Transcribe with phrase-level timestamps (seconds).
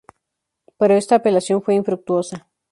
[0.79, 2.47] Pero esta apelación fue infructuosa.